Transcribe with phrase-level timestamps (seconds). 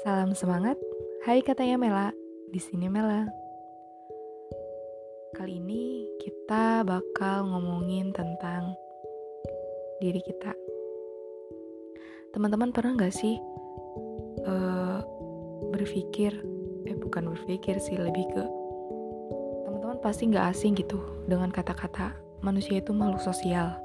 [0.00, 0.80] Salam semangat.
[1.28, 2.08] Hai katanya Mela.
[2.48, 3.28] Di sini Mela.
[5.36, 8.72] Kali ini kita bakal ngomongin tentang
[10.00, 10.56] diri kita.
[12.32, 13.36] Teman-teman pernah nggak sih
[14.48, 15.04] uh,
[15.68, 16.32] berpikir,
[16.88, 18.44] eh bukan berpikir sih lebih ke
[19.68, 20.96] teman-teman pasti nggak asing gitu
[21.28, 23.76] dengan kata-kata manusia itu makhluk sosial.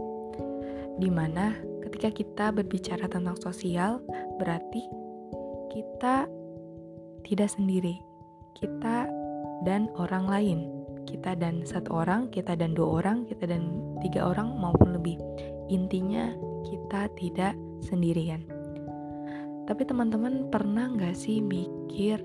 [0.95, 3.99] Di mana ketika kita berbicara tentang sosial
[4.39, 5.04] berarti
[5.75, 6.23] kita
[7.27, 7.99] tidak sendiri.
[8.55, 9.11] Kita
[9.67, 10.59] dan orang lain.
[11.03, 15.19] Kita dan satu orang, kita dan dua orang, kita dan tiga orang maupun lebih.
[15.67, 16.31] Intinya
[16.63, 17.53] kita tidak
[17.83, 18.47] sendirian.
[19.67, 22.21] Tapi teman-teman pernah nggak sih mikir,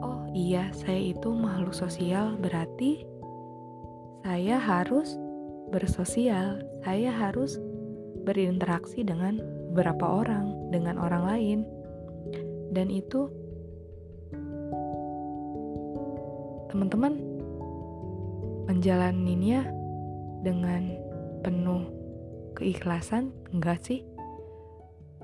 [0.00, 3.04] oh iya saya itu makhluk sosial berarti
[4.24, 5.20] saya harus
[5.68, 7.60] bersosial, saya harus
[8.24, 9.38] berinteraksi dengan
[9.76, 11.58] beberapa orang, dengan orang lain.
[12.72, 13.28] Dan itu
[16.72, 17.20] teman-teman
[18.64, 19.68] menjalaninya
[20.40, 20.96] dengan
[21.44, 21.92] penuh
[22.56, 24.00] keikhlasan enggak sih?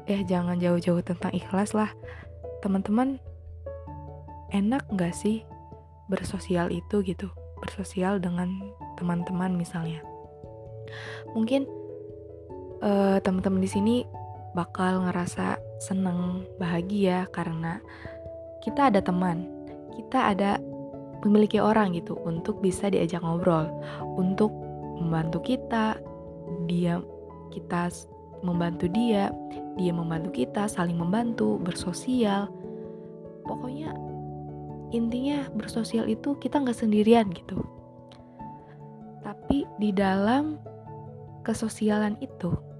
[0.04, 1.88] Eh jangan jauh-jauh tentang ikhlas lah.
[2.60, 3.16] Teman-teman
[4.52, 5.48] enak enggak sih
[6.12, 7.32] bersosial itu gitu?
[7.64, 8.52] Bersosial dengan
[9.00, 10.04] teman-teman misalnya.
[11.32, 11.64] Mungkin
[12.84, 13.96] uh, teman-teman di sini
[14.52, 17.80] bakal ngerasa seneng, bahagia karena
[18.60, 19.48] kita ada teman,
[19.96, 20.60] kita ada
[21.24, 23.70] memiliki orang gitu untuk bisa diajak ngobrol,
[24.18, 24.50] untuk
[24.98, 25.98] membantu kita,
[26.68, 27.00] dia
[27.54, 27.88] kita
[28.42, 29.30] membantu dia,
[29.78, 32.50] dia membantu kita, saling membantu, bersosial.
[33.46, 33.94] Pokoknya
[34.92, 37.62] intinya bersosial itu kita nggak sendirian gitu.
[39.22, 40.58] Tapi di dalam
[41.46, 42.71] kesosialan itu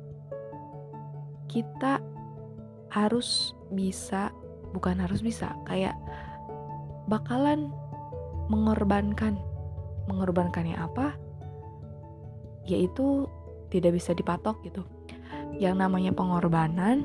[1.53, 2.01] kita
[2.89, 4.33] harus bisa
[4.73, 5.93] bukan harus bisa kayak
[7.13, 7.69] bakalan
[8.49, 9.37] mengorbankan.
[10.09, 11.15] Mengorbankannya apa?
[12.65, 13.29] Yaitu
[13.69, 14.83] tidak bisa dipatok gitu.
[15.61, 17.05] Yang namanya pengorbanan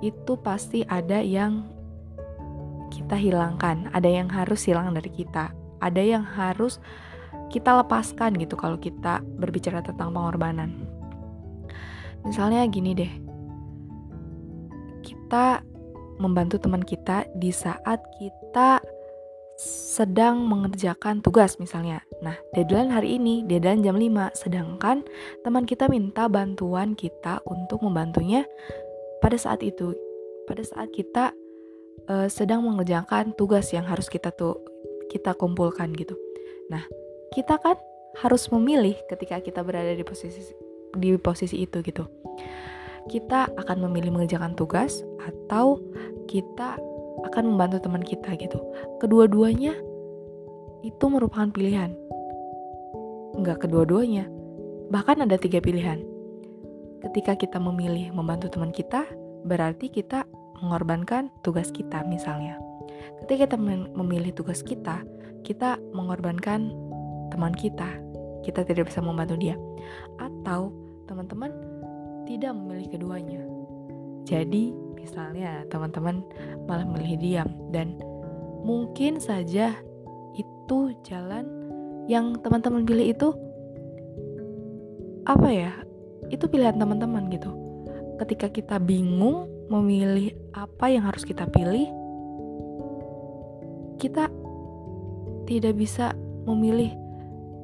[0.00, 1.66] itu pasti ada yang
[2.94, 3.90] kita hilangkan.
[3.90, 5.50] Ada yang harus hilang dari kita.
[5.82, 6.78] Ada yang harus
[7.50, 10.86] kita lepaskan gitu kalau kita berbicara tentang pengorbanan.
[12.26, 13.25] Misalnya gini deh
[15.26, 15.58] kita
[16.22, 18.78] membantu teman kita di saat kita
[19.58, 21.98] sedang mengerjakan tugas misalnya.
[22.22, 25.02] Nah, deadline hari ini, deadline jam 5, sedangkan
[25.42, 28.46] teman kita minta bantuan kita untuk membantunya
[29.18, 29.98] pada saat itu.
[30.46, 31.34] Pada saat kita
[32.06, 34.62] uh, sedang mengerjakan tugas yang harus kita tuh
[35.10, 36.14] kita kumpulkan gitu.
[36.70, 36.86] Nah,
[37.34, 37.74] kita kan
[38.22, 40.54] harus memilih ketika kita berada di posisi
[40.94, 42.06] di posisi itu gitu
[43.06, 45.78] kita akan memilih mengerjakan tugas atau
[46.26, 46.78] kita
[47.30, 48.58] akan membantu teman kita gitu.
[48.98, 49.74] Kedua-duanya
[50.86, 51.94] itu merupakan pilihan.
[53.36, 54.26] Enggak kedua-duanya.
[54.90, 56.02] Bahkan ada tiga pilihan.
[57.02, 59.06] Ketika kita memilih membantu teman kita,
[59.46, 60.26] berarti kita
[60.62, 62.58] mengorbankan tugas kita misalnya.
[63.22, 63.56] Ketika kita
[63.94, 65.02] memilih tugas kita,
[65.46, 66.72] kita mengorbankan
[67.30, 67.86] teman kita.
[68.46, 69.58] Kita tidak bisa membantu dia.
[70.22, 70.70] Atau
[71.10, 71.50] teman-teman
[72.26, 73.42] tidak memilih keduanya.
[74.26, 76.26] Jadi, misalnya teman-teman
[76.66, 77.94] malah memilih diam dan
[78.66, 79.70] mungkin saja
[80.34, 81.46] itu jalan
[82.10, 83.28] yang teman-teman pilih itu
[85.26, 85.72] apa ya?
[86.30, 87.54] Itu pilihan teman-teman gitu.
[88.18, 91.86] Ketika kita bingung memilih apa yang harus kita pilih,
[94.02, 94.30] kita
[95.46, 96.14] tidak bisa
[96.46, 96.94] memilih.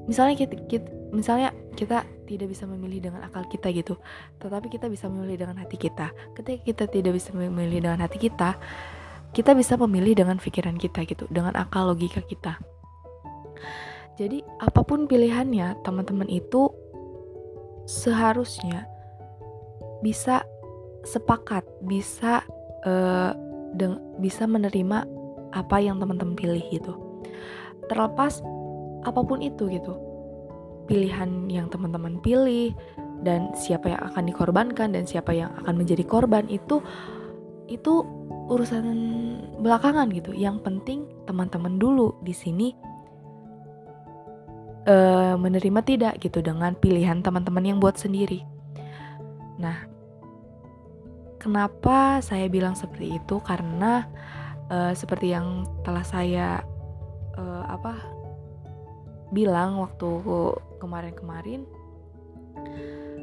[0.07, 4.01] Misalnya kita, kita misalnya kita tidak bisa memilih dengan akal kita gitu
[4.41, 6.11] tetapi kita bisa memilih dengan hati kita.
[6.33, 8.57] Ketika kita tidak bisa memilih dengan hati kita
[9.33, 12.61] kita bisa memilih dengan pikiran kita gitu dengan akal logika kita.
[14.21, 16.69] Jadi apa pun pilihannya teman-teman itu
[17.89, 18.85] seharusnya
[20.05, 20.45] bisa
[21.09, 22.45] sepakat bisa
[22.85, 23.33] uh,
[24.21, 25.09] bisa menerima
[25.53, 26.93] apa yang teman-teman pilih gitu.
[27.89, 28.45] Terlepas
[29.03, 30.12] apa pun itu gitu
[30.87, 32.75] pilihan yang teman-teman pilih
[33.23, 36.83] dan siapa yang akan dikorbankan dan siapa yang akan menjadi korban itu
[37.71, 38.03] itu
[38.51, 38.85] urusan
[39.63, 40.35] belakangan gitu.
[40.35, 42.75] Yang penting teman-teman dulu di sini
[44.87, 48.43] uh, menerima tidak gitu dengan pilihan teman-teman yang buat sendiri.
[49.63, 49.87] Nah,
[51.39, 53.39] kenapa saya bilang seperti itu?
[53.41, 54.11] Karena
[54.69, 56.49] uh, seperti yang telah saya
[57.39, 58.22] uh, apa
[59.33, 60.09] bilang waktu
[60.79, 61.65] kemarin-kemarin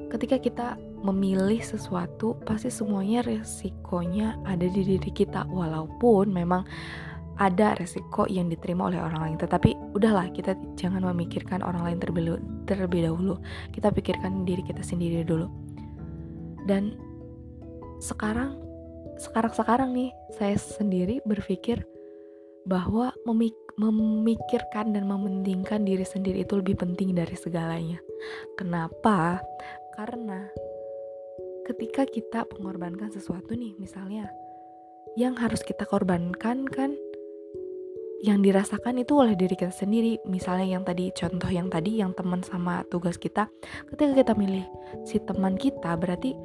[0.09, 0.67] ketika kita
[1.05, 5.47] memilih sesuatu pasti semuanya resikonya ada di diri kita.
[5.47, 6.67] Walaupun memang
[7.39, 9.37] ada resiko yang diterima oleh orang lain.
[9.39, 11.97] Tetapi udahlah kita jangan memikirkan orang lain
[12.67, 13.39] terlebih, dahulu.
[13.71, 15.47] Kita pikirkan diri kita sendiri dulu.
[16.67, 16.99] Dan
[18.03, 18.59] sekarang
[19.19, 21.83] sekarang sekarang nih saya sendiri berpikir
[22.69, 27.97] bahwa memik memikirkan dan mementingkan diri sendiri itu lebih penting dari segalanya.
[28.59, 29.41] Kenapa?
[29.97, 30.45] Karena
[31.65, 34.29] ketika kita mengorbankan sesuatu nih, misalnya
[35.17, 36.93] yang harus kita korbankan kan
[38.19, 40.19] yang dirasakan itu oleh diri kita sendiri.
[40.27, 43.47] Misalnya yang tadi contoh yang tadi yang teman sama tugas kita,
[43.95, 44.67] ketika kita milih
[45.07, 46.35] si teman kita berarti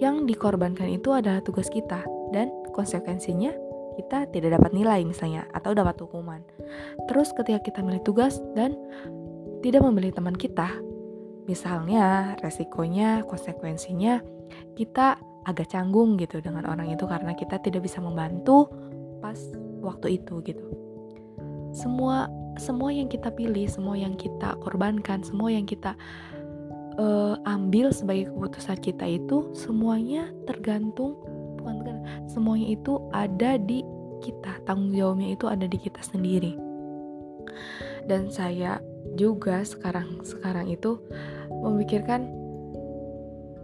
[0.00, 2.00] yang dikorbankan itu adalah tugas kita
[2.32, 3.52] dan konsekuensinya
[3.98, 6.42] kita tidak dapat nilai misalnya atau dapat hukuman.
[7.10, 8.76] Terus ketika kita milih tugas dan
[9.60, 10.70] tidak memilih teman kita,
[11.48, 14.22] misalnya resikonya, konsekuensinya
[14.78, 18.68] kita agak canggung gitu dengan orang itu karena kita tidak bisa membantu
[19.24, 19.36] pas
[19.80, 20.64] waktu itu gitu.
[21.72, 22.28] Semua
[22.58, 25.96] semua yang kita pilih, semua yang kita korbankan, semua yang kita
[26.98, 31.16] uh, ambil sebagai keputusan kita itu semuanya tergantung
[31.60, 33.84] bukan semuanya itu ada di
[34.20, 36.56] kita tanggung jawabnya itu ada di kita sendiri.
[38.04, 38.80] Dan saya
[39.16, 41.00] juga sekarang sekarang itu
[41.50, 42.28] memikirkan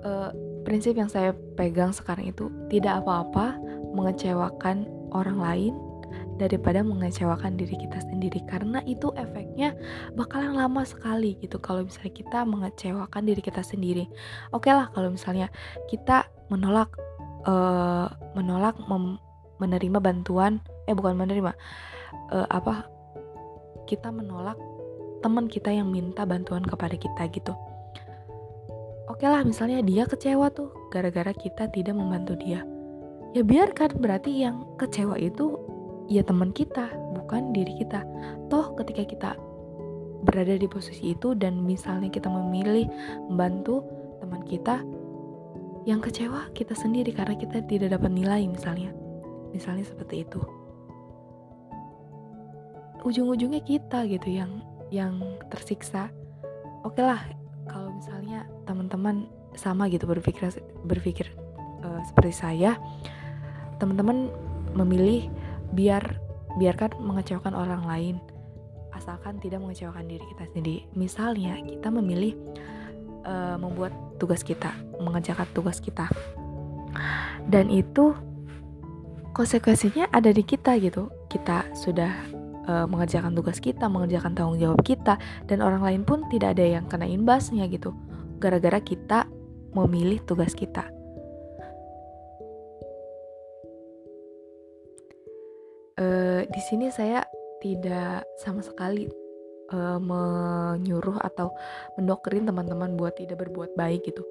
[0.04, 0.31] uh,
[0.66, 3.56] prinsip yang saya pegang sekarang itu tidak apa-apa
[3.94, 5.75] mengecewakan orang lain
[6.37, 8.40] daripada mengecewakan diri kita sendiri.
[8.44, 9.72] Karena itu efeknya
[10.14, 14.04] bakalan lama sekali gitu kalau misalnya kita mengecewakan diri kita sendiri.
[14.52, 15.49] Oke okay lah kalau misalnya
[15.88, 16.92] kita menolak
[17.46, 18.76] uh, menolak
[19.62, 21.54] menerima bantuan eh bukan menerima
[22.34, 22.87] uh, apa
[23.87, 24.58] kita menolak
[25.25, 27.54] teman kita yang minta bantuan kepada kita gitu.
[29.06, 32.66] Oke lah misalnya dia kecewa tuh gara-gara kita tidak membantu dia.
[33.32, 35.56] Ya biarkan berarti yang kecewa itu
[36.10, 38.02] ya teman kita bukan diri kita.
[38.50, 39.31] Toh ketika kita
[40.26, 42.90] berada di posisi itu dan misalnya kita memilih
[43.31, 43.87] membantu
[44.19, 44.82] teman kita
[45.87, 48.91] yang kecewa kita sendiri karena kita tidak dapat nilai misalnya.
[49.55, 50.43] Misalnya seperti itu.
[53.06, 56.11] Ujung-ujungnya kita gitu yang yang tersiksa.
[56.83, 57.23] Oke okay lah
[57.71, 60.50] kalau misalnya teman-teman sama gitu berpikir
[60.85, 61.31] berpikir
[61.87, 62.77] uh, seperti saya
[63.79, 64.29] teman-teman
[64.75, 65.31] memilih
[65.73, 66.03] biar
[66.59, 68.17] biarkan mengecewakan orang lain.
[68.91, 70.77] Asalkan tidak mengecewakan diri kita sendiri.
[70.99, 72.35] Misalnya kita memilih
[73.26, 76.08] uh, membuat tugas kita, mengerjakan tugas kita.
[77.46, 78.17] Dan itu
[79.37, 81.12] konsekuensinya ada di kita gitu.
[81.28, 82.11] Kita sudah
[82.67, 86.88] uh, mengerjakan tugas kita, mengerjakan tanggung jawab kita dan orang lain pun tidak ada yang
[86.88, 87.93] kena imbasnya gitu.
[88.40, 89.28] Gara-gara kita
[89.76, 90.88] memilih tugas kita.
[95.96, 97.25] Uh, di sini saya
[97.64, 99.08] tidak sama sekali
[99.72, 101.50] uh, menyuruh atau
[101.98, 104.22] mendoktrin teman-teman buat tidak berbuat baik gitu.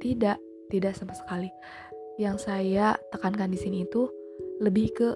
[0.00, 0.38] Tidak,
[0.72, 1.50] tidak sama sekali.
[2.16, 4.08] Yang saya tekankan di sini itu
[4.60, 5.08] lebih ke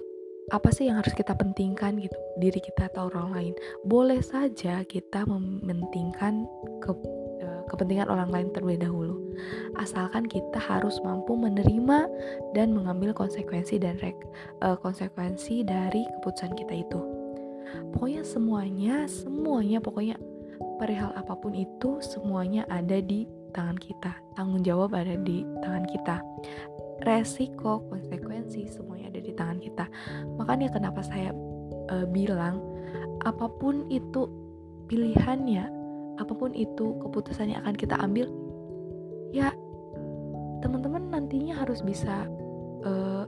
[0.53, 5.25] apa sih yang harus kita pentingkan gitu diri kita atau orang lain boleh saja kita
[5.25, 6.45] mementingkan
[6.85, 6.93] ke
[7.41, 9.17] uh, kepentingan orang lain terlebih dahulu
[9.81, 12.05] asalkan kita harus mampu menerima
[12.53, 14.13] dan mengambil konsekuensi dan rek,
[14.61, 17.14] uh, konsekuensi dari keputusan kita itu
[17.95, 20.15] pokoknya semuanya semuanya pokoknya
[20.79, 24.11] perihal apa pun itu semuanya ada di tangan kita.
[24.35, 26.19] Tanggung jawab ada di tangan kita.
[27.07, 29.85] Resiko konsekuensi semuanya ada di tangan kita.
[30.35, 31.31] Makanya kenapa saya
[31.91, 32.59] uh, bilang
[33.23, 34.27] apa pun itu
[34.91, 35.65] pilihannya
[36.21, 38.29] apa pun itu keputusan yang akan kita ambil
[39.35, 39.51] ya
[40.63, 42.23] teman-teman nantinya harus bisa
[42.87, 43.25] uh,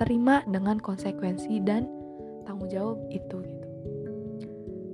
[0.00, 1.86] terima dengan konsekuensi dan
[2.48, 3.44] tanggung jawab itu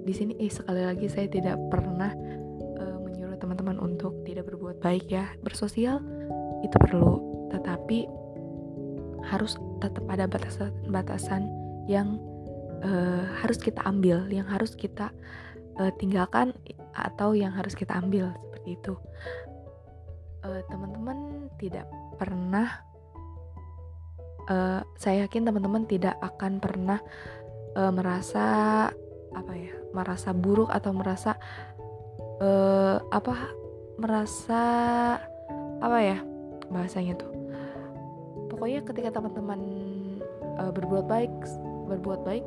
[0.03, 2.11] di sini eh sekali lagi saya tidak pernah
[2.79, 5.31] uh, menyuruh teman-teman untuk tidak berbuat baik ya.
[5.43, 6.03] Bersosial
[6.63, 7.23] itu perlu
[7.55, 8.07] tetapi
[9.23, 11.47] harus tetap ada batasan-batasan
[11.87, 12.19] yang
[12.83, 15.15] uh, harus kita ambil yang harus kita
[15.79, 16.55] uh, tinggalkan
[16.93, 18.95] atau yang harus kita ambil seperti itu.
[20.43, 21.87] Teman-teman uh, tidak
[22.19, 22.83] pernah
[24.51, 26.99] uh, saya yakin teman-teman tidak akan pernah
[27.79, 28.89] uh, merasa
[29.33, 31.37] apa ya merasa buruk atau merasa
[32.41, 33.35] uh, apa
[33.97, 34.63] merasa
[35.83, 36.19] apa ya
[36.73, 37.31] bahasanya tuh.
[38.49, 39.61] Pokoknya ketika teman-teman
[40.61, 41.33] uh, berbuat baik
[41.89, 42.45] berbuat baik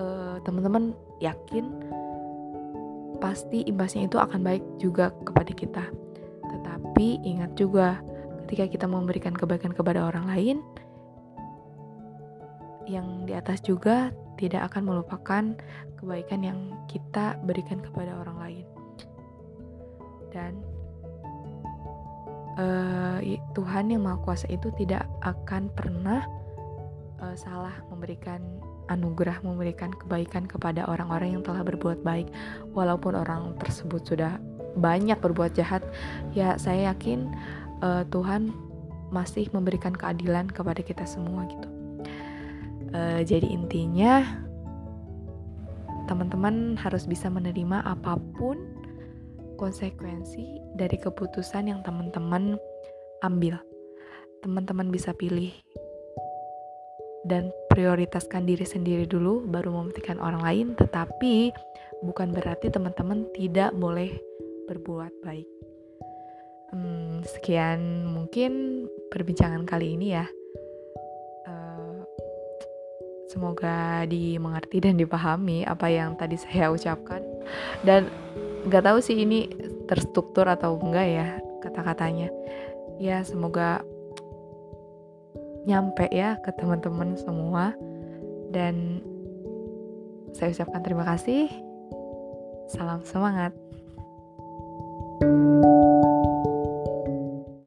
[0.00, 1.68] uh, teman-teman yakin
[3.18, 5.84] pasti imbasnya itu akan baik juga kepada kita.
[6.48, 7.98] Tetapi ingat juga,
[8.46, 10.56] ketika kita memberikan kebaikan kepada orang lain,
[12.88, 15.44] yang di atas juga tidak akan melupakan
[15.98, 18.66] kebaikan yang kita berikan kepada orang lain.
[20.30, 20.52] Dan
[22.56, 23.18] uh,
[23.52, 26.22] Tuhan yang Maha Kuasa itu tidak akan pernah
[27.18, 28.40] uh, salah memberikan
[28.88, 32.32] anugerah, memberikan kebaikan kepada orang-orang yang telah berbuat baik,
[32.72, 34.40] walaupun orang tersebut sudah
[34.80, 35.84] banyak berbuat jahat.
[36.32, 37.28] Ya, saya yakin
[37.84, 38.54] uh, Tuhan
[39.08, 41.77] masih memberikan keadilan kepada kita semua gitu.
[42.88, 44.24] Uh, jadi intinya
[46.08, 48.56] teman-teman harus bisa menerima apa pun
[49.60, 52.56] konsekuensi dari keputusan yang teman-teman
[53.20, 53.60] ambil.
[54.40, 55.52] Teman-teman bisa pilih
[57.26, 61.52] dan prioritaskan diri sendiri dulu baru mementingkan orang lain, tetapi
[62.00, 64.14] bukan berarti teman-teman tidak boleh
[64.70, 65.48] berbuat baik.
[66.72, 70.24] Hmm, sekian mungkin perbincangan kali ini ya.
[73.28, 77.20] Semoga dimengerti dan dipahami apa yang tadi saya ucapkan.
[77.84, 78.08] Dan
[78.64, 79.52] nggak tahu sih ini
[79.84, 81.28] terstruktur atau enggak ya
[81.60, 82.32] kata-katanya.
[82.96, 83.84] Ya semoga
[85.68, 87.76] nyampe ya ke teman-teman semua.
[88.48, 89.04] Dan
[90.32, 91.52] saya ucapkan terima kasih.
[92.72, 93.67] Salam semangat.